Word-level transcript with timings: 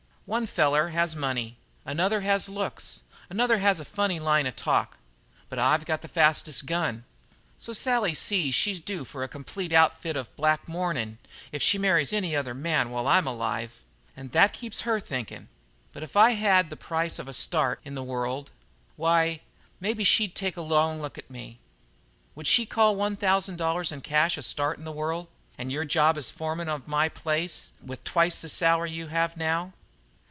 One 0.27 0.47
feller 0.47 0.87
has 0.89 1.13
money; 1.13 1.57
another 1.83 2.21
has 2.21 2.47
looks; 2.47 3.01
another 3.29 3.57
has 3.57 3.81
a 3.81 3.83
funny 3.83 4.17
line 4.17 4.47
of 4.47 4.55
talk. 4.55 4.95
But 5.49 5.59
I've 5.59 5.83
got 5.83 6.01
the 6.01 6.07
fastest 6.07 6.65
gun. 6.67 7.03
So 7.59 7.73
Sally 7.73 8.13
sees 8.13 8.55
she's 8.55 8.79
due 8.79 9.03
for 9.03 9.23
a 9.23 9.27
complete 9.27 9.73
outfit 9.73 10.15
of 10.15 10.33
black 10.37 10.69
mournin' 10.69 11.17
if 11.51 11.61
she 11.61 11.77
marries 11.77 12.13
another 12.13 12.53
man 12.53 12.91
while 12.91 13.09
I'm 13.09 13.27
alive; 13.27 13.81
an' 14.15 14.29
that 14.29 14.53
keeps 14.53 14.81
her 14.81 15.01
thinkin'. 15.01 15.49
But 15.91 16.01
if 16.01 16.15
I 16.15 16.31
had 16.31 16.69
the 16.69 16.77
price 16.77 17.19
of 17.19 17.27
a 17.27 17.33
start 17.33 17.81
in 17.83 17.95
the 17.95 18.03
world 18.03 18.51
why, 18.95 19.41
maybe 19.81 20.05
she'd 20.05 20.33
take 20.33 20.55
a 20.55 20.61
long 20.61 21.01
look 21.01 21.17
at 21.17 21.29
me." 21.29 21.59
"Would 22.35 22.47
she 22.47 22.65
call 22.65 22.95
one 22.95 23.17
thousand 23.17 23.57
dollars 23.57 23.91
in 23.91 23.99
cash 23.99 24.37
a 24.37 24.43
start 24.43 24.77
in 24.79 24.85
the 24.85 24.93
world 24.93 25.27
and 25.57 25.73
your 25.73 25.83
job 25.83 26.17
as 26.17 26.29
foreman 26.29 26.69
of 26.69 26.87
my 26.87 27.09
place, 27.09 27.73
with 27.85 28.05
twice 28.05 28.39
the 28.39 28.47
salary 28.47 28.91
you 28.91 29.07
have 29.07 29.35
now?" 29.35 29.73